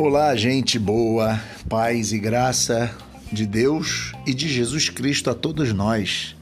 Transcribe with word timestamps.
Olá, 0.00 0.36
gente 0.36 0.78
boa, 0.78 1.40
paz 1.68 2.12
e 2.12 2.20
graça 2.20 2.96
de 3.32 3.44
Deus 3.44 4.12
e 4.24 4.32
de 4.32 4.48
Jesus 4.48 4.88
Cristo 4.88 5.28
a 5.28 5.34
todos 5.34 5.72
nós. 5.72 6.36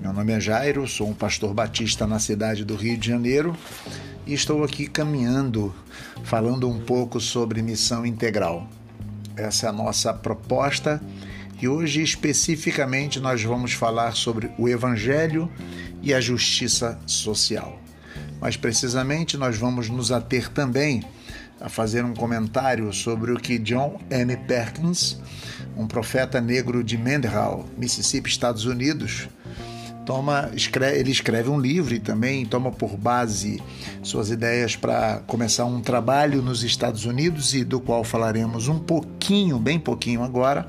Meu 0.00 0.12
nome 0.12 0.32
é 0.32 0.38
Jairo, 0.38 0.86
sou 0.86 1.08
um 1.08 1.12
pastor 1.12 1.52
batista 1.52 2.06
na 2.06 2.20
cidade 2.20 2.64
do 2.64 2.76
Rio 2.76 2.96
de 2.96 3.08
Janeiro 3.08 3.56
e 4.24 4.32
estou 4.32 4.62
aqui 4.62 4.86
caminhando, 4.86 5.74
falando 6.22 6.70
um 6.70 6.78
pouco 6.78 7.20
sobre 7.20 7.60
missão 7.60 8.06
integral. 8.06 8.68
Essa 9.36 9.66
é 9.66 9.68
a 9.68 9.72
nossa 9.72 10.14
proposta 10.14 11.02
e 11.60 11.66
hoje 11.66 12.04
especificamente 12.04 13.18
nós 13.18 13.42
vamos 13.42 13.72
falar 13.72 14.14
sobre 14.14 14.48
o 14.56 14.68
Evangelho 14.68 15.50
e 16.00 16.14
a 16.14 16.20
justiça 16.20 17.00
social. 17.04 17.80
Mas 18.40 18.56
precisamente 18.56 19.36
nós 19.36 19.58
vamos 19.58 19.88
nos 19.88 20.12
ater 20.12 20.48
também 20.48 21.02
a 21.60 21.68
fazer 21.68 22.04
um 22.04 22.14
comentário 22.14 22.92
sobre 22.92 23.32
o 23.32 23.36
que 23.36 23.58
John 23.58 24.00
M. 24.10 24.36
Perkins, 24.36 25.18
um 25.76 25.86
profeta 25.86 26.40
negro 26.40 26.84
de 26.84 26.96
Mendenhall, 26.98 27.64
Mississippi, 27.76 28.28
Estados 28.28 28.64
Unidos, 28.66 29.28
toma, 30.06 30.50
escreve, 30.54 30.98
ele 30.98 31.10
escreve 31.10 31.50
um 31.50 31.58
livro 31.58 31.94
e 31.94 31.98
também 31.98 32.46
toma 32.46 32.70
por 32.70 32.96
base 32.96 33.60
suas 34.02 34.30
ideias 34.30 34.76
para 34.76 35.20
começar 35.26 35.64
um 35.64 35.80
trabalho 35.80 36.40
nos 36.40 36.62
Estados 36.62 37.04
Unidos 37.04 37.54
e 37.54 37.64
do 37.64 37.80
qual 37.80 38.04
falaremos 38.04 38.68
um 38.68 38.78
pouquinho, 38.78 39.58
bem 39.58 39.78
pouquinho 39.78 40.22
agora, 40.22 40.68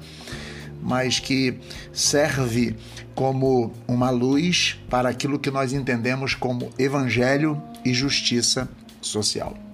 mas 0.81 1.19
que 1.19 1.59
serve 1.93 2.75
como 3.13 3.71
uma 3.87 4.09
luz 4.09 4.79
para 4.89 5.09
aquilo 5.09 5.39
que 5.39 5.51
nós 5.51 5.73
entendemos 5.73 6.33
como 6.33 6.69
evangelho 6.77 7.61
e 7.85 7.93
justiça 7.93 8.67
social. 9.01 9.66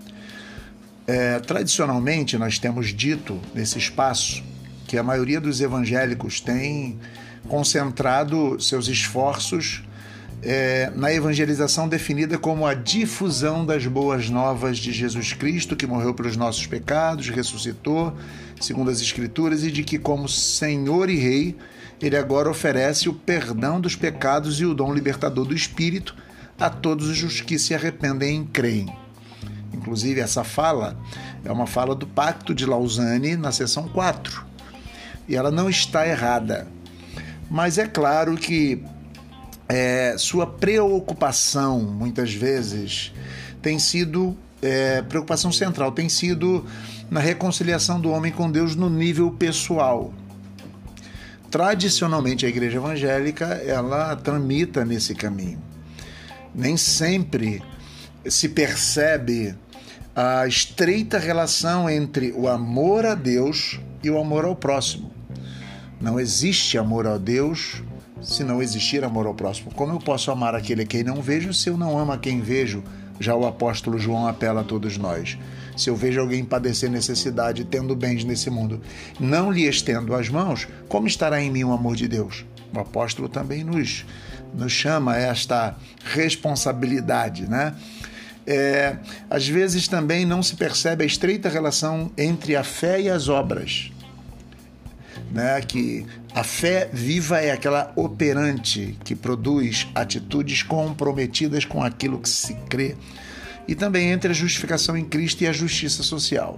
É, 1.05 1.39
tradicionalmente, 1.39 2.37
nós 2.37 2.57
temos 2.57 2.93
dito 2.93 3.39
nesse 3.53 3.77
espaço 3.77 4.43
que 4.87 4.97
a 4.97 5.03
maioria 5.03 5.41
dos 5.41 5.59
evangélicos 5.59 6.39
tem 6.39 6.97
concentrado 7.47 8.59
seus 8.61 8.87
esforços 8.87 9.83
é, 10.41 10.91
na 10.95 11.13
evangelização 11.13 11.87
definida 11.87 12.37
como 12.37 12.65
a 12.65 12.73
difusão 12.73 13.65
das 13.65 13.85
boas 13.85 14.29
novas 14.29 14.77
de 14.77 14.91
Jesus 14.91 15.33
Cristo, 15.33 15.75
que 15.75 15.87
morreu 15.87 16.13
pelos 16.13 16.37
nossos 16.37 16.67
pecados, 16.67 17.29
ressuscitou, 17.29 18.15
segundo 18.59 18.91
as 18.91 19.01
Escrituras, 19.01 19.63
e 19.63 19.71
de 19.71 19.83
que, 19.83 19.97
como 19.97 20.27
Senhor 20.27 21.09
e 21.09 21.17
Rei, 21.17 21.55
ele 22.01 22.17
agora 22.17 22.49
oferece 22.49 23.07
o 23.07 23.13
perdão 23.13 23.79
dos 23.79 23.95
pecados 23.95 24.59
e 24.59 24.65
o 24.65 24.73
dom 24.73 24.93
libertador 24.93 25.45
do 25.45 25.55
Espírito 25.55 26.15
a 26.59 26.69
todos 26.69 27.23
os 27.23 27.41
que 27.41 27.57
se 27.57 27.73
arrependem 27.73 28.41
e 28.41 28.45
creem. 28.45 29.02
Inclusive, 29.83 30.21
essa 30.21 30.45
fala 30.45 30.97
é 31.43 31.51
uma 31.51 31.67
fala 31.67 31.93
do 31.93 32.07
Pacto 32.07 32.55
de 32.55 32.65
Lausanne 32.65 33.35
na 33.35 33.51
seção 33.51 33.89
4. 33.89 34.45
E 35.27 35.35
ela 35.35 35.51
não 35.51 35.69
está 35.69 36.07
errada. 36.07 36.65
Mas 37.51 37.77
é 37.77 37.85
claro 37.85 38.37
que 38.37 38.81
é, 39.67 40.15
sua 40.17 40.47
preocupação, 40.47 41.81
muitas 41.81 42.33
vezes, 42.33 43.11
tem 43.61 43.77
sido 43.77 44.37
é, 44.61 45.01
preocupação 45.01 45.51
central, 45.51 45.91
tem 45.91 46.07
sido 46.07 46.65
na 47.11 47.19
reconciliação 47.19 47.99
do 47.99 48.09
homem 48.09 48.31
com 48.31 48.49
Deus 48.49 48.77
no 48.77 48.89
nível 48.89 49.31
pessoal. 49.31 50.13
Tradicionalmente, 51.51 52.45
a 52.45 52.49
igreja 52.49 52.77
evangélica 52.77 53.45
ela 53.45 54.15
tramita 54.15 54.85
nesse 54.85 55.13
caminho. 55.13 55.61
Nem 56.55 56.77
sempre 56.77 57.61
se 58.25 58.47
percebe 58.47 59.55
a 60.15 60.45
estreita 60.47 61.17
relação 61.17 61.89
entre 61.89 62.31
o 62.33 62.47
amor 62.47 63.05
a 63.05 63.15
Deus 63.15 63.79
e 64.03 64.09
o 64.09 64.19
amor 64.19 64.45
ao 64.45 64.55
próximo. 64.55 65.11
Não 65.99 66.19
existe 66.19 66.77
amor 66.77 67.07
a 67.07 67.17
Deus 67.17 67.81
se 68.21 68.43
não 68.43 68.61
existir 68.61 69.03
amor 69.03 69.25
ao 69.25 69.33
próximo. 69.33 69.71
Como 69.73 69.93
eu 69.93 69.99
posso 69.99 70.29
amar 70.31 70.55
aquele 70.55 70.83
a 70.83 70.85
quem 70.85 71.03
não 71.03 71.21
vejo 71.21 71.53
se 71.53 71.69
eu 71.69 71.77
não 71.77 71.97
amo 71.97 72.11
a 72.11 72.17
quem 72.17 72.41
vejo? 72.41 72.83
Já 73.19 73.35
o 73.35 73.45
apóstolo 73.45 73.97
João 73.97 74.27
apela 74.27 74.61
a 74.61 74.63
todos 74.63 74.97
nós. 74.97 75.37
Se 75.75 75.89
eu 75.89 75.95
vejo 75.95 76.19
alguém 76.19 76.45
padecer 76.45 76.89
necessidade, 76.89 77.65
tendo 77.65 77.95
bens 77.95 78.23
nesse 78.23 78.49
mundo, 78.49 78.81
não 79.19 79.51
lhe 79.51 79.67
estendo 79.67 80.13
as 80.13 80.29
mãos, 80.29 80.67
como 80.87 81.07
estará 81.07 81.41
em 81.41 81.49
mim 81.49 81.63
o 81.63 81.73
amor 81.73 81.95
de 81.95 82.07
Deus? 82.07 82.45
O 82.73 82.79
apóstolo 82.79 83.27
também 83.27 83.63
nos, 83.63 84.05
nos 84.53 84.71
chama 84.71 85.13
a 85.13 85.17
esta 85.17 85.75
responsabilidade, 86.03 87.47
né? 87.47 87.73
É, 88.45 88.97
às 89.29 89.47
vezes 89.47 89.87
também 89.87 90.25
não 90.25 90.43
se 90.43 90.55
percebe 90.55 91.03
a 91.03 91.07
estreita 91.07 91.47
relação 91.47 92.11
entre 92.17 92.55
a 92.55 92.63
fé 92.63 93.01
e 93.01 93.09
as 93.09 93.29
obras. 93.29 93.91
Né? 95.31 95.61
Que 95.61 96.05
a 96.33 96.43
fé 96.43 96.89
viva 96.91 97.39
é 97.39 97.51
aquela 97.51 97.91
operante 97.95 98.97
que 99.03 99.15
produz 99.15 99.87
atitudes 99.95 100.63
comprometidas 100.63 101.65
com 101.65 101.83
aquilo 101.83 102.19
que 102.19 102.29
se 102.29 102.53
crê. 102.69 102.95
E 103.67 103.75
também 103.75 104.11
entre 104.11 104.31
a 104.31 104.33
justificação 104.33 104.97
em 104.97 105.05
Cristo 105.05 105.41
e 105.43 105.47
a 105.47 105.53
justiça 105.53 106.03
social. 106.03 106.57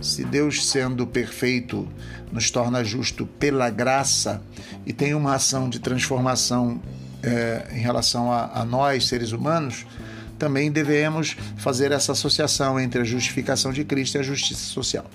Se 0.00 0.24
Deus, 0.24 0.66
sendo 0.68 1.06
perfeito, 1.06 1.88
nos 2.30 2.50
torna 2.50 2.84
justo 2.84 3.26
pela 3.26 3.70
graça 3.70 4.42
e 4.84 4.92
tem 4.92 5.14
uma 5.14 5.34
ação 5.34 5.68
de 5.68 5.78
transformação 5.78 6.80
é, 7.22 7.68
em 7.72 7.80
relação 7.80 8.30
a, 8.30 8.60
a 8.60 8.64
nós, 8.64 9.06
seres 9.06 9.32
humanos, 9.32 9.86
também 10.38 10.70
devemos 10.70 11.36
fazer 11.56 11.92
essa 11.92 12.12
associação 12.12 12.78
entre 12.78 13.00
a 13.00 13.04
justificação 13.04 13.72
de 13.72 13.84
Cristo 13.84 14.16
e 14.16 14.18
a 14.18 14.22
justiça 14.22 14.64
social. 14.66 15.06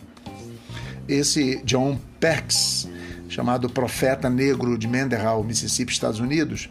Esse 1.08 1.62
John 1.64 2.00
Perks, 2.20 2.88
chamado 3.28 3.70
Profeta 3.70 4.30
Negro 4.30 4.78
de 4.78 4.88
Mendenhall, 4.88 5.44
Mississippi, 5.44 5.92
Estados 5.92 6.20
Unidos, 6.20 6.70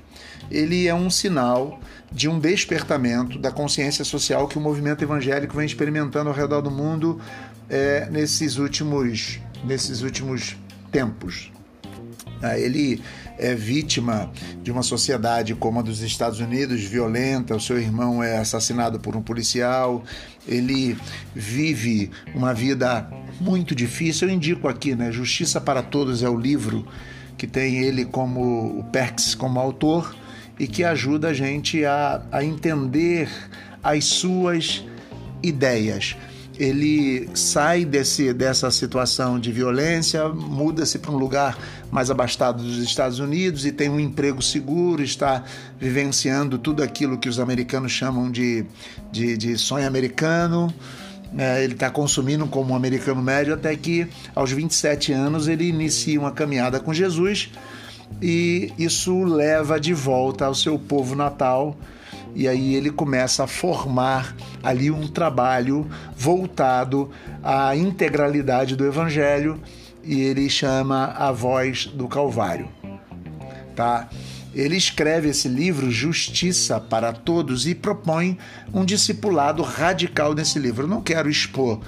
ele 0.51 0.87
é 0.87 0.95
um 0.95 1.11
sinal 1.11 1.81
de 2.13 2.29
um 2.29 2.39
despertamento 2.39 3.39
da 3.39 3.51
consciência 3.53 4.05
social 4.05 4.49
que 4.49 4.59
o 4.59 4.61
movimento 4.61 5.03
evangélico 5.03 5.57
vem 5.57 5.67
experimentando 5.67 6.29
ao 6.29 6.35
redor 6.35 6.61
do 6.61 6.71
mundo 6.71 7.21
é, 7.69 8.09
nesses, 8.11 8.57
últimos, 8.57 9.39
nesses 9.65 10.03
últimos 10.03 10.57
tempos. 10.91 11.53
Ah, 12.43 12.59
ele 12.59 13.03
é 13.41 13.55
vítima 13.55 14.31
de 14.63 14.71
uma 14.71 14.83
sociedade 14.83 15.55
como 15.55 15.81
a 15.81 15.83
dos 15.83 16.03
Estados 16.03 16.41
Unidos, 16.41 16.83
violenta, 16.83 17.57
o 17.57 17.61
seu 17.61 17.79
irmão 17.79 18.23
é 18.23 18.39
assassinado 18.39 19.01
por 19.01 19.17
um 19.17 19.23
policial, 19.23 20.05
ele 20.47 20.97
vive 21.35 22.11
uma 22.35 22.53
vida 22.53 23.11
muito 23.41 23.75
difícil. 23.75 24.29
Eu 24.29 24.35
indico 24.35 24.69
aqui, 24.69 24.95
né? 24.95 25.11
Justiça 25.11 25.61
para 25.61 25.83
Todos 25.83 26.23
é 26.23 26.29
o 26.29 26.37
livro 26.37 26.87
que 27.39 27.47
tem 27.47 27.79
ele 27.79 28.05
como 28.05 28.79
o 28.79 28.85
Perks 28.93 29.35
como 29.35 29.59
autor 29.59 30.15
e 30.59 30.67
que 30.67 30.85
ajuda 30.85 31.29
a 31.29 31.35
gente 31.35 31.83
a, 31.87 32.23
a 32.31 32.45
entender 32.45 33.31
as 33.83 34.05
suas 34.05 34.85
ideias 35.43 36.17
ele 36.61 37.27
sai 37.33 37.87
desse, 37.87 38.35
dessa 38.35 38.71
situação 38.71 39.41
de 39.41 39.51
violência, 39.51 40.29
muda-se 40.29 40.99
para 40.99 41.11
um 41.11 41.17
lugar 41.17 41.57
mais 41.91 42.11
abastado 42.11 42.63
dos 42.63 42.77
Estados 42.77 43.19
Unidos 43.19 43.65
e 43.65 43.73
tem 43.73 43.89
um 43.89 43.99
emprego 43.99 44.43
seguro, 44.43 45.03
está 45.03 45.43
vivenciando 45.81 46.59
tudo 46.59 46.83
aquilo 46.83 47.17
que 47.17 47.31
os 47.31 47.41
americanos 47.41 47.93
chamam 47.93 48.31
de, 48.31 48.67
de, 49.11 49.39
de 49.39 49.57
sonho 49.57 49.87
americano. 49.87 50.73
É, 51.39 51.65
ele 51.65 51.73
está 51.73 51.89
consumindo 51.89 52.47
como 52.47 52.75
um 52.75 52.77
americano 52.77 53.23
médio 53.23 53.55
até 53.55 53.75
que, 53.75 54.07
aos 54.35 54.53
27 54.53 55.15
anos, 55.15 55.49
ele 55.49 55.67
inicia 55.67 56.21
uma 56.21 56.31
caminhada 56.31 56.79
com 56.79 56.93
Jesus 56.93 57.51
e 58.21 58.71
isso 58.79 59.25
leva 59.25 59.81
de 59.81 59.95
volta 59.95 60.45
ao 60.45 60.55
seu 60.55 60.79
povo 60.79 61.15
natal 61.15 61.75
e 62.35 62.49
aí 62.49 62.75
ele 62.75 62.91
começa 62.91 63.45
a 63.45 63.47
formar 63.47 64.35
ali 64.63 64.91
um 64.91 65.07
trabalho 65.07 65.89
voltado 66.17 67.11
à 67.43 67.75
integralidade 67.77 68.77
do 68.77 68.87
evangelho 68.87 69.61
e 70.03 70.21
ele 70.21 70.49
chama 70.49 71.15
A 71.17 71.33
Voz 71.33 71.87
do 71.87 72.09
Calvário. 72.09 72.69
Tá? 73.75 74.09
Ele 74.55 74.77
escreve 74.77 75.29
esse 75.29 75.49
livro 75.49 75.91
Justiça 75.91 76.81
para 76.81 77.13
Todos 77.13 77.67
e 77.67 77.75
propõe 77.75 78.37
um 78.73 78.85
discipulado 78.85 79.63
radical 79.63 80.35
nesse 80.35 80.59
livro. 80.59 80.85
Eu 80.85 80.89
não 80.89 81.01
quero 81.01 81.31
expor 81.31 81.81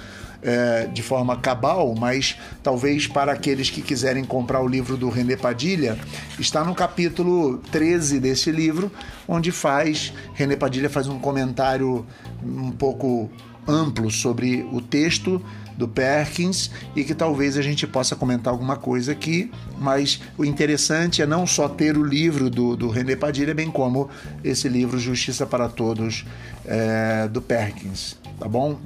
é, 0.43 0.89
de 0.93 1.03
forma 1.03 1.37
cabal, 1.37 1.95
mas 1.95 2.37
talvez 2.63 3.07
para 3.07 3.33
aqueles 3.33 3.71
que 3.71 3.81
quiserem 3.81 4.25
comprar 4.25 4.61
o 4.61 4.67
livro 4.67 4.97
do 4.97 5.09
René 5.09 5.37
Padilha, 5.37 5.97
está 6.39 6.65
no 6.65 6.75
capítulo 6.75 7.59
13 7.71 8.19
desse 8.19 8.51
livro, 8.51 8.91
onde 9.27 9.53
faz 9.53 10.13
René 10.35 10.57
Padilha 10.57 10.91
faz 10.91 11.07
um 11.07 11.19
comentário 11.19 12.05
um 12.43 12.71
pouco 12.73 13.31
amplo 13.67 14.11
sobre 14.11 14.67
o 14.73 14.81
texto 14.81 15.41
do 15.77 15.89
Perkins 15.89 16.71
e 16.95 17.05
que 17.05 17.15
talvez 17.15 17.57
a 17.57 17.63
gente 17.63 17.87
possa 17.87 18.15
comentar 18.15 18.53
alguma 18.53 18.77
coisa 18.77 19.13
aqui, 19.13 19.51
mas 19.79 20.21
o 20.37 20.45
interessante 20.45 21.23
é 21.23 21.27
não 21.27 21.47
só 21.47 21.69
ter 21.69 21.97
o 21.97 22.05
livro 22.05 22.51
do, 22.51 22.77
do 22.77 22.89
René 22.89 23.17
Padilha, 23.17 23.55
bem 23.55 23.71
como 23.71 24.09
esse 24.45 24.69
livro 24.69 24.99
Justiça 24.99 25.47
para 25.47 25.69
Todos 25.69 26.25
é, 26.65 27.29
do 27.29 27.41
Perkins, 27.41 28.17
tá 28.39 28.49
bom? 28.49 28.79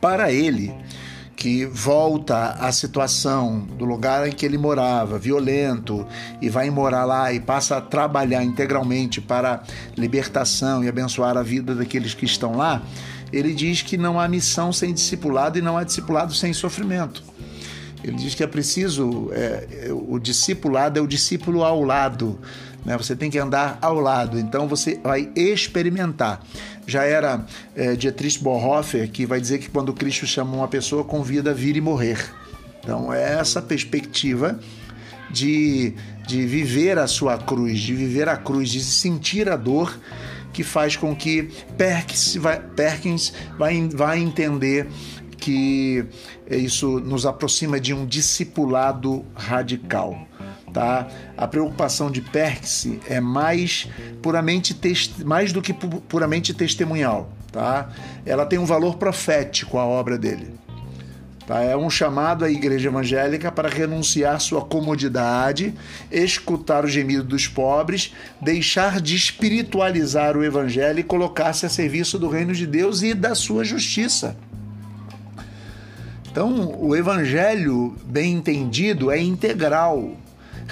Para 0.00 0.32
ele, 0.32 0.74
que 1.36 1.64
volta 1.66 2.50
à 2.60 2.70
situação 2.70 3.60
do 3.60 3.84
lugar 3.84 4.28
em 4.28 4.32
que 4.32 4.46
ele 4.46 4.58
morava, 4.58 5.18
violento, 5.18 6.06
e 6.40 6.48
vai 6.48 6.70
morar 6.70 7.04
lá 7.04 7.32
e 7.32 7.40
passa 7.40 7.78
a 7.78 7.80
trabalhar 7.80 8.44
integralmente 8.44 9.20
para 9.20 9.62
libertação 9.96 10.84
e 10.84 10.88
abençoar 10.88 11.36
a 11.36 11.42
vida 11.42 11.74
daqueles 11.74 12.14
que 12.14 12.24
estão 12.24 12.56
lá, 12.56 12.82
ele 13.32 13.54
diz 13.54 13.82
que 13.82 13.96
não 13.96 14.20
há 14.20 14.28
missão 14.28 14.72
sem 14.72 14.92
discipulado 14.92 15.58
e 15.58 15.62
não 15.62 15.76
há 15.76 15.84
discipulado 15.84 16.34
sem 16.34 16.52
sofrimento. 16.52 17.22
Ele 18.04 18.16
diz 18.16 18.34
que 18.34 18.42
é 18.42 18.46
preciso, 18.46 19.30
é, 19.32 19.88
o 19.90 20.18
discipulado 20.18 20.98
é 20.98 21.02
o 21.02 21.06
discípulo 21.06 21.62
ao 21.62 21.82
lado, 21.82 22.38
né? 22.84 22.96
Você 22.96 23.14
tem 23.14 23.30
que 23.30 23.38
andar 23.38 23.78
ao 23.80 24.00
lado, 24.00 24.38
então 24.38 24.66
você 24.66 24.98
vai 25.02 25.30
experimentar. 25.36 26.42
Já 26.86 27.04
era 27.04 27.44
é, 27.74 27.94
Dietrich 27.94 28.38
Bonhoeffer 28.42 29.10
que 29.10 29.24
vai 29.24 29.40
dizer 29.40 29.58
que 29.58 29.68
quando 29.68 29.92
Cristo 29.92 30.26
chama 30.26 30.56
uma 30.56 30.68
pessoa, 30.68 31.04
convida 31.04 31.50
a 31.50 31.54
vir 31.54 31.76
e 31.76 31.80
morrer. 31.80 32.18
Então 32.80 33.12
é 33.12 33.38
essa 33.38 33.62
perspectiva 33.62 34.58
de, 35.30 35.94
de 36.26 36.44
viver 36.46 36.98
a 36.98 37.06
sua 37.06 37.38
cruz, 37.38 37.80
de 37.80 37.94
viver 37.94 38.28
a 38.28 38.36
cruz, 38.36 38.70
de 38.70 38.82
sentir 38.82 39.48
a 39.48 39.56
dor 39.56 39.96
que 40.52 40.62
faz 40.62 40.96
com 40.96 41.16
que 41.16 41.48
Perkins 41.78 42.36
vai, 42.36 42.60
Perkins 42.60 43.32
vai, 43.56 43.88
vai 43.88 44.18
entender 44.18 44.86
que 45.38 46.04
isso 46.48 47.00
nos 47.00 47.24
aproxima 47.24 47.80
de 47.80 47.94
um 47.94 48.06
discipulado 48.06 49.24
radical 49.34 50.28
tá? 50.72 51.08
A 51.36 51.46
preocupação 51.46 52.10
de 52.10 52.20
Perkins 52.20 52.98
é 53.08 53.20
mais 53.20 53.88
puramente 54.22 54.76
mais 55.24 55.52
do 55.52 55.60
que 55.60 55.72
puramente 55.72 56.54
testemunhal, 56.54 57.30
tá? 57.50 57.90
Ela 58.24 58.46
tem 58.46 58.58
um 58.58 58.64
valor 58.64 58.96
profético 58.96 59.78
a 59.78 59.84
obra 59.84 60.16
dele. 60.16 60.62
Tá? 61.46 61.60
É 61.60 61.76
um 61.76 61.90
chamado 61.90 62.44
à 62.44 62.50
igreja 62.50 62.88
evangélica 62.88 63.50
para 63.50 63.68
renunciar 63.68 64.40
sua 64.40 64.62
comodidade, 64.62 65.74
escutar 66.10 66.84
o 66.84 66.88
gemido 66.88 67.24
dos 67.24 67.48
pobres, 67.48 68.14
deixar 68.40 69.00
de 69.00 69.16
espiritualizar 69.16 70.36
o 70.36 70.44
evangelho 70.44 71.00
e 71.00 71.04
colocar-se 71.04 71.66
a 71.66 71.68
serviço 71.68 72.18
do 72.18 72.28
reino 72.28 72.54
de 72.54 72.66
Deus 72.66 73.02
e 73.02 73.12
da 73.12 73.34
sua 73.34 73.64
justiça. 73.64 74.36
Então, 76.30 76.74
o 76.80 76.96
evangelho 76.96 77.94
bem 78.06 78.32
entendido 78.32 79.10
é 79.10 79.20
integral 79.20 80.16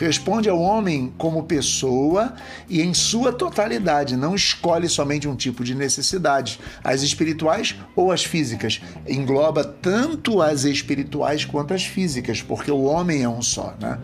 responde 0.04 0.48
ao 0.48 0.60
homem 0.60 1.12
como 1.18 1.42
pessoa 1.42 2.34
e 2.68 2.80
em 2.80 2.94
sua 2.94 3.32
totalidade, 3.32 4.16
não 4.16 4.34
escolhe 4.34 4.88
somente 4.88 5.28
um 5.28 5.36
tipo 5.36 5.62
de 5.62 5.74
necessidade, 5.74 6.58
as 6.82 7.02
espirituais 7.02 7.76
ou 7.94 8.10
as 8.10 8.24
físicas. 8.24 8.80
Engloba 9.06 9.64
tanto 9.64 10.40
as 10.40 10.64
espirituais 10.64 11.44
quanto 11.44 11.74
as 11.74 11.84
físicas, 11.84 12.42
porque 12.42 12.70
o 12.70 12.82
homem 12.82 13.22
é 13.22 13.28
um 13.28 13.42
só, 13.42 13.74
né? 13.80 13.98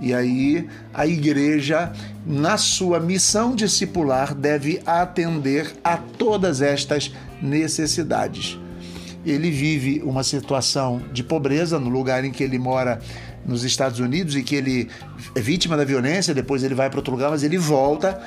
E 0.00 0.14
aí 0.14 0.68
a 0.94 1.06
igreja, 1.06 1.92
na 2.24 2.56
sua 2.56 3.00
missão 3.00 3.54
discipular, 3.54 4.34
deve 4.34 4.80
atender 4.86 5.74
a 5.82 5.96
todas 5.96 6.62
estas 6.62 7.12
necessidades. 7.42 8.58
Ele 9.26 9.50
vive 9.50 10.00
uma 10.04 10.22
situação 10.22 11.02
de 11.12 11.24
pobreza 11.24 11.78
no 11.78 11.90
lugar 11.90 12.24
em 12.24 12.30
que 12.30 12.42
ele 12.44 12.58
mora 12.58 13.00
nos 13.48 13.64
Estados 13.64 13.98
Unidos 13.98 14.36
e 14.36 14.42
que 14.42 14.54
ele 14.54 14.88
é 15.34 15.40
vítima 15.40 15.76
da 15.76 15.84
violência, 15.84 16.34
depois 16.34 16.62
ele 16.62 16.74
vai 16.74 16.88
para 16.90 16.98
outro 16.98 17.12
lugar, 17.12 17.30
mas 17.30 17.42
ele 17.42 17.56
volta. 17.58 18.20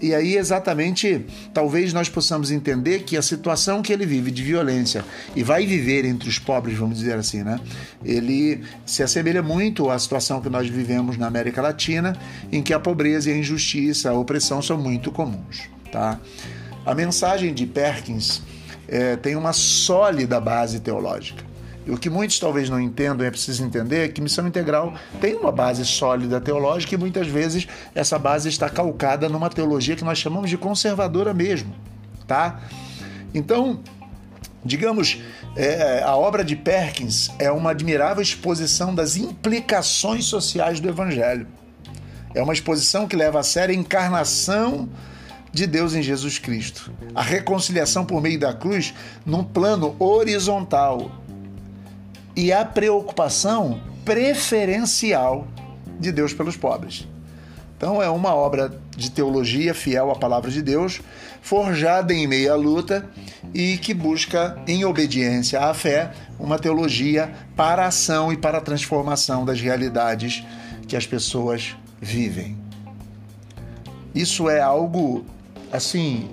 E 0.00 0.12
aí, 0.14 0.36
exatamente, 0.36 1.24
talvez 1.54 1.92
nós 1.92 2.08
possamos 2.08 2.50
entender 2.50 3.04
que 3.04 3.16
a 3.16 3.22
situação 3.22 3.80
que 3.82 3.92
ele 3.92 4.04
vive 4.04 4.32
de 4.32 4.42
violência 4.42 5.04
e 5.36 5.44
vai 5.44 5.64
viver 5.64 6.04
entre 6.04 6.28
os 6.28 6.40
pobres, 6.40 6.76
vamos 6.76 6.98
dizer 6.98 7.14
assim, 7.14 7.44
né? 7.44 7.60
Ele 8.04 8.62
se 8.84 9.02
assemelha 9.02 9.42
muito 9.42 9.90
à 9.90 9.98
situação 9.98 10.40
que 10.40 10.48
nós 10.48 10.68
vivemos 10.68 11.16
na 11.16 11.28
América 11.28 11.62
Latina, 11.62 12.16
em 12.50 12.62
que 12.62 12.72
a 12.72 12.80
pobreza 12.80 13.30
e 13.30 13.32
a 13.32 13.36
injustiça, 13.36 14.10
a 14.10 14.14
opressão 14.14 14.60
são 14.60 14.76
muito 14.76 15.12
comuns, 15.12 15.68
tá? 15.92 16.18
A 16.84 16.94
mensagem 16.96 17.54
de 17.54 17.64
Perkins 17.64 18.42
é, 18.88 19.14
tem 19.14 19.36
uma 19.36 19.52
sólida 19.52 20.40
base 20.40 20.80
teológica. 20.80 21.51
E 21.86 21.90
o 21.90 21.98
que 21.98 22.08
muitos 22.08 22.38
talvez 22.38 22.70
não 22.70 22.80
entendam, 22.80 23.26
é 23.26 23.30
preciso 23.30 23.64
entender, 23.64 24.04
é 24.04 24.08
que 24.08 24.20
missão 24.20 24.46
integral 24.46 24.94
tem 25.20 25.34
uma 25.34 25.50
base 25.50 25.84
sólida 25.84 26.40
teológica 26.40 26.94
e 26.94 26.98
muitas 26.98 27.26
vezes 27.26 27.66
essa 27.94 28.18
base 28.18 28.48
está 28.48 28.70
calcada 28.70 29.28
numa 29.28 29.50
teologia 29.50 29.96
que 29.96 30.04
nós 30.04 30.18
chamamos 30.18 30.48
de 30.48 30.56
conservadora 30.56 31.34
mesmo, 31.34 31.74
tá? 32.26 32.60
Então, 33.34 33.80
digamos, 34.64 35.20
é, 35.56 36.02
a 36.02 36.16
obra 36.16 36.44
de 36.44 36.54
Perkins 36.54 37.30
é 37.38 37.50
uma 37.50 37.70
admirável 37.70 38.22
exposição 38.22 38.94
das 38.94 39.16
implicações 39.16 40.26
sociais 40.26 40.78
do 40.78 40.88
Evangelho. 40.88 41.46
É 42.34 42.42
uma 42.42 42.52
exposição 42.52 43.06
que 43.06 43.16
leva 43.16 43.40
a 43.40 43.42
sério 43.42 43.74
a 43.74 43.78
encarnação 43.78 44.88
de 45.52 45.66
Deus 45.66 45.94
em 45.94 46.02
Jesus 46.02 46.38
Cristo. 46.38 46.90
A 47.14 47.22
reconciliação 47.22 48.06
por 48.06 48.22
meio 48.22 48.40
da 48.40 48.54
cruz 48.54 48.94
num 49.24 49.44
plano 49.44 49.94
horizontal 49.98 51.10
e 52.36 52.52
a 52.52 52.64
preocupação 52.64 53.80
preferencial 54.04 55.46
de 55.98 56.10
Deus 56.10 56.32
pelos 56.32 56.56
pobres. 56.56 57.06
Então 57.76 58.02
é 58.02 58.08
uma 58.08 58.34
obra 58.34 58.72
de 58.96 59.10
teologia 59.10 59.74
fiel 59.74 60.10
à 60.10 60.14
palavra 60.14 60.50
de 60.50 60.62
Deus, 60.62 61.00
forjada 61.40 62.14
em 62.14 62.26
meio 62.26 62.52
à 62.52 62.56
luta 62.56 63.08
e 63.52 63.76
que 63.78 63.92
busca, 63.92 64.56
em 64.68 64.84
obediência 64.84 65.60
à 65.60 65.74
fé, 65.74 66.12
uma 66.38 66.58
teologia 66.58 67.32
para 67.56 67.84
a 67.84 67.88
ação 67.88 68.32
e 68.32 68.36
para 68.36 68.58
a 68.58 68.60
transformação 68.60 69.44
das 69.44 69.60
realidades 69.60 70.44
que 70.86 70.96
as 70.96 71.06
pessoas 71.06 71.74
vivem. 72.00 72.56
Isso 74.14 74.48
é 74.48 74.60
algo 74.60 75.24
assim 75.72 76.30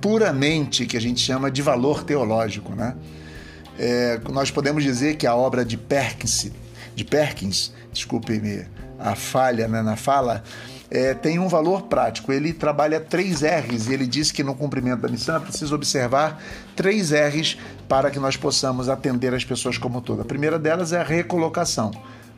puramente 0.00 0.86
que 0.86 0.96
a 0.96 1.00
gente 1.00 1.20
chama 1.20 1.50
de 1.50 1.62
valor 1.62 2.02
teológico, 2.04 2.74
né? 2.74 2.94
É, 3.78 4.20
nós 4.30 4.50
podemos 4.50 4.82
dizer 4.82 5.16
que 5.16 5.26
a 5.26 5.34
obra 5.34 5.64
de 5.64 5.76
Perkins, 5.76 6.50
de 6.94 7.04
Perkins, 7.04 7.72
desculpe-me 7.92 8.66
a 8.98 9.14
falha 9.14 9.68
né, 9.68 9.82
na 9.82 9.96
fala, 9.96 10.42
é, 10.90 11.14
tem 11.14 11.38
um 11.38 11.48
valor 11.48 11.82
prático. 11.82 12.32
Ele 12.32 12.52
trabalha 12.52 13.00
três 13.00 13.42
R's 13.42 13.88
e 13.88 13.94
ele 13.94 14.06
diz 14.06 14.30
que 14.30 14.42
no 14.42 14.54
cumprimento 14.54 15.00
da 15.00 15.08
missão 15.08 15.36
é 15.36 15.40
preciso 15.40 15.74
observar 15.74 16.42
três 16.74 17.10
R's 17.12 17.58
para 17.88 18.10
que 18.10 18.18
nós 18.18 18.36
possamos 18.36 18.88
atender 18.88 19.34
as 19.34 19.44
pessoas 19.44 19.78
como 19.78 20.00
toda. 20.00 20.22
A 20.22 20.24
primeira 20.24 20.58
delas 20.58 20.92
é 20.92 21.00
a 21.00 21.04
recolocação. 21.04 21.90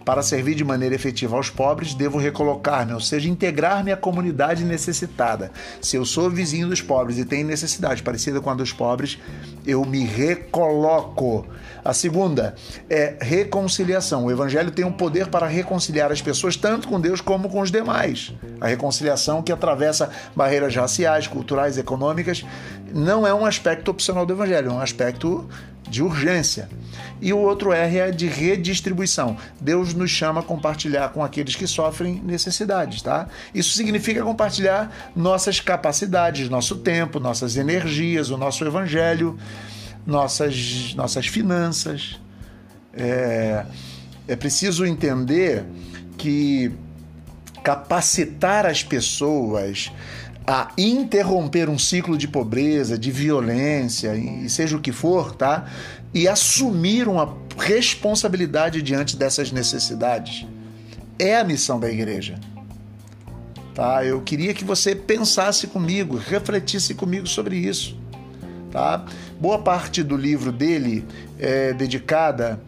Para 0.09 0.23
servir 0.23 0.55
de 0.55 0.65
maneira 0.65 0.95
efetiva 0.95 1.37
aos 1.37 1.51
pobres, 1.51 1.93
devo 1.93 2.17
recolocar-me, 2.17 2.95
ou 2.95 3.01
seja, 3.01 3.29
integrar-me 3.29 3.93
à 3.93 3.97
comunidade 3.97 4.65
necessitada. 4.65 5.51
Se 5.83 5.97
eu 5.97 6.05
sou 6.07 6.31
vizinho 6.31 6.67
dos 6.67 6.81
pobres 6.81 7.19
e 7.19 7.27
tenho 7.27 7.47
necessidade 7.47 8.03
parecida 8.03 8.41
com 8.41 8.49
a 8.49 8.55
dos 8.55 8.73
pobres, 8.73 9.19
eu 9.67 9.85
me 9.85 10.07
recoloco. 10.07 11.47
A 11.85 11.93
segunda 11.93 12.55
é 12.89 13.19
reconciliação. 13.21 14.25
O 14.25 14.31
evangelho 14.31 14.71
tem 14.71 14.83
um 14.83 14.93
poder 14.93 15.27
para 15.27 15.47
reconciliar 15.47 16.11
as 16.11 16.23
pessoas 16.23 16.57
tanto 16.57 16.89
com 16.89 16.99
Deus 16.99 17.21
como 17.21 17.51
com 17.51 17.61
os 17.61 17.71
demais. 17.71 18.33
A 18.63 18.67
reconciliação 18.67 19.43
que 19.43 19.53
atravessa 19.53 20.11
barreiras 20.35 20.75
raciais, 20.75 21.27
culturais, 21.27 21.77
econômicas, 21.77 22.47
não 22.95 23.27
é 23.27 23.33
um 23.33 23.45
aspecto 23.45 23.91
opcional 23.91 24.25
do 24.25 24.33
evangelho, 24.33 24.71
é 24.71 24.73
um 24.73 24.81
aspecto 24.81 25.49
de 25.89 26.03
urgência. 26.03 26.69
E 27.21 27.33
o 27.33 27.39
outro 27.39 27.73
R 27.73 27.99
é 27.99 28.11
de 28.11 28.27
redistribuição. 28.27 29.37
Deus 29.61 29.95
nos 29.95 30.11
chama 30.11 30.41
a 30.41 30.43
compartilhar 30.43 31.09
com 31.09 31.25
aqueles 31.25 31.57
que 31.57 31.67
sofrem 31.67 32.23
necessidades, 32.25 33.03
tá? 33.03 33.27
Isso 33.55 33.75
significa 33.75 34.23
compartilhar 34.23 35.11
nossas 35.17 35.61
capacidades, 35.61 36.49
nosso 36.49 36.77
tempo, 36.77 37.19
nossas 37.19 37.57
energias, 37.57 38.31
o 38.31 38.37
nosso 38.37 38.65
evangelho, 38.65 39.39
nossas, 40.07 40.95
nossas 40.95 41.27
finanças. 41.27 42.21
É, 42.93 43.65
é 44.27 44.37
preciso 44.37 44.85
entender 44.85 45.65
que 46.17 46.73
capacitar 47.63 48.65
as 48.67 48.83
pessoas 48.83 49.91
a 50.51 50.73
interromper 50.79 51.69
um 51.69 51.79
ciclo 51.79 52.17
de 52.17 52.27
pobreza, 52.27 52.97
de 52.97 53.11
violência, 53.11 54.17
e 54.17 54.49
seja 54.49 54.79
o 54.79 54.81
que 54.81 54.93
for, 54.93 55.35
tá? 55.35 55.67
E 56.15 56.27
assumir 56.27 57.07
uma 57.07 57.37
responsabilidade 57.59 58.81
diante 58.81 59.15
dessas 59.15 59.53
necessidades. 59.53 60.47
É 61.19 61.37
a 61.37 61.45
missão 61.45 61.79
da 61.79 61.91
igreja. 61.91 62.41
Tá? 63.75 64.03
Eu 64.03 64.23
queria 64.23 64.55
que 64.55 64.65
você 64.65 64.95
pensasse 64.95 65.67
comigo, 65.67 66.17
refletisse 66.17 66.95
comigo 66.95 67.27
sobre 67.27 67.57
isso. 67.57 67.95
Tá? 68.71 69.05
Boa 69.39 69.59
parte 69.59 70.03
do 70.03 70.17
livro 70.17 70.51
dele 70.51 71.05
é 71.39 71.75
dedicada, 71.75 72.59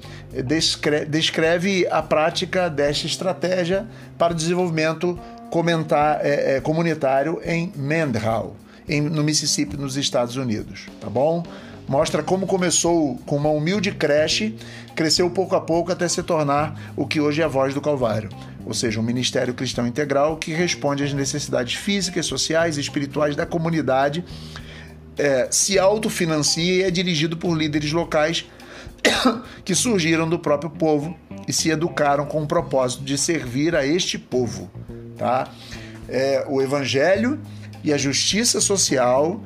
descreve, 0.45 1.07
descreve 1.07 1.87
a 1.91 2.03
prática 2.03 2.69
desta 2.69 3.07
estratégia 3.07 3.89
para 4.19 4.35
o 4.35 4.37
desenvolvimento 4.37 5.19
comentar, 5.51 6.25
é, 6.25 6.57
é, 6.57 6.61
comunitário 6.61 7.41
em 7.45 7.73
Mandhal, 7.77 8.57
em, 8.89 9.01
no 9.01 9.23
Mississippi, 9.23 9.77
nos 9.77 9.97
Estados 9.97 10.37
Unidos, 10.37 10.87
tá 11.01 11.11
bom? 11.11 11.43
Mostra 11.89 12.23
como 12.23 12.47
começou 12.47 13.17
com 13.27 13.37
uma 13.37 13.51
humilde 13.51 13.91
creche, 13.91 14.55
cresceu 14.95 15.29
pouco 15.29 15.57
a 15.57 15.61
pouco 15.61 15.91
até 15.91 16.07
se 16.07 16.23
tornar 16.23 16.93
o 16.97 17.05
que 17.05 17.21
hoje 17.21 17.43
é 17.43 17.45
a 17.45 17.49
Voz 17.49 17.75
do 17.75 17.81
Calvário, 17.81 18.29
ou 18.65 18.73
seja, 18.73 19.01
um 19.01 19.03
ministério 19.03 19.53
cristão 19.53 19.87
integral 19.87 20.37
que 20.37 20.53
responde 20.53 21.03
às 21.03 21.13
necessidades 21.13 21.75
físicas, 21.75 22.27
sociais 22.27 22.77
e 22.77 22.81
espirituais 22.81 23.35
da 23.35 23.45
comunidade, 23.45 24.25
é, 25.19 25.49
se 25.51 25.79
autofinancia 25.81 26.77
e 26.77 26.83
é 26.83 26.91
dirigido 26.91 27.37
por 27.37 27.57
líderes 27.57 27.93
locais 27.93 28.47
que 29.65 29.75
surgiram 29.75 30.29
do 30.29 30.39
próprio 30.39 30.71
povo 30.71 31.17
e 31.49 31.53
se 31.53 31.71
educaram 31.71 32.25
com 32.25 32.43
o 32.43 32.47
propósito 32.47 33.03
de 33.03 33.19
servir 33.19 33.75
a 33.75 33.85
este 33.85 34.17
povo. 34.17 34.71
Tá? 35.21 35.51
É, 36.09 36.47
o 36.49 36.63
Evangelho 36.63 37.39
e 37.85 37.93
a 37.93 37.99
justiça 37.99 38.59
social 38.59 39.39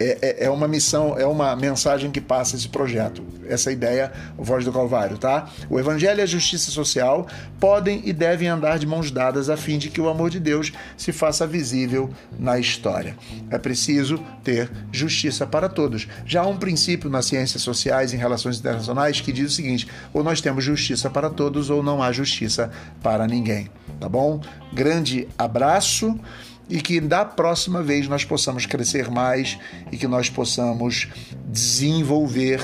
é, 0.00 0.18
é, 0.22 0.44
é, 0.44 0.50
uma 0.50 0.68
missão, 0.68 1.18
é 1.18 1.26
uma 1.26 1.56
mensagem 1.56 2.10
que 2.10 2.20
passa 2.20 2.56
esse 2.56 2.68
projeto, 2.68 3.22
essa 3.48 3.72
ideia, 3.72 4.12
Voz 4.36 4.64
do 4.64 4.72
Calvário, 4.72 5.18
tá? 5.18 5.50
O 5.68 5.78
Evangelho 5.78 6.20
e 6.20 6.22
a 6.22 6.26
justiça 6.26 6.70
social 6.70 7.26
podem 7.58 8.02
e 8.04 8.12
devem 8.12 8.48
andar 8.48 8.78
de 8.78 8.86
mãos 8.86 9.10
dadas 9.10 9.50
a 9.50 9.56
fim 9.56 9.78
de 9.78 9.90
que 9.90 10.00
o 10.00 10.08
amor 10.08 10.30
de 10.30 10.38
Deus 10.38 10.72
se 10.96 11.12
faça 11.12 11.46
visível 11.46 12.10
na 12.38 12.58
história. 12.58 13.16
É 13.50 13.58
preciso 13.58 14.18
ter 14.44 14.70
justiça 14.92 15.46
para 15.46 15.68
todos. 15.68 16.06
Já 16.24 16.42
há 16.42 16.46
um 16.46 16.56
princípio 16.56 17.10
nas 17.10 17.26
ciências 17.26 17.62
sociais 17.62 18.12
em 18.12 18.16
relações 18.16 18.58
internacionais 18.58 19.20
que 19.20 19.32
diz 19.32 19.52
o 19.52 19.54
seguinte: 19.54 19.88
ou 20.12 20.22
nós 20.22 20.40
temos 20.40 20.64
justiça 20.64 21.10
para 21.10 21.28
todos 21.28 21.70
ou 21.70 21.82
não 21.82 22.02
há 22.02 22.12
justiça 22.12 22.70
para 23.02 23.26
ninguém, 23.26 23.68
tá 23.98 24.08
bom? 24.08 24.40
Grande 24.72 25.26
abraço 25.36 26.18
e 26.68 26.80
que 26.80 27.00
da 27.00 27.24
próxima 27.24 27.82
vez 27.82 28.08
nós 28.08 28.24
possamos 28.24 28.66
crescer 28.66 29.10
mais 29.10 29.58
e 29.90 29.96
que 29.96 30.06
nós 30.06 30.28
possamos 30.28 31.08
desenvolver 31.46 32.60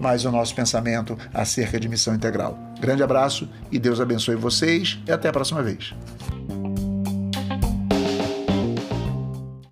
mais 0.00 0.24
o 0.24 0.30
nosso 0.30 0.54
pensamento 0.54 1.18
acerca 1.34 1.78
de 1.78 1.88
missão 1.88 2.14
integral. 2.14 2.56
Grande 2.80 3.02
abraço 3.02 3.48
e 3.70 3.78
Deus 3.78 4.00
abençoe 4.00 4.36
vocês 4.36 4.98
e 5.06 5.12
até 5.12 5.28
a 5.28 5.32
próxima 5.32 5.62
vez. 5.62 5.94